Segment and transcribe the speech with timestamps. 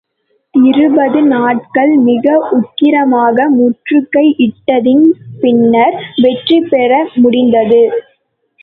[0.53, 2.25] இருபது நாட்கள் மிக
[2.51, 5.05] உக்கிரமாக முற்றுகையிட்டதின்
[5.41, 6.91] பின்னர் வெற்றி பெற
[7.15, 7.83] முடிந்தது.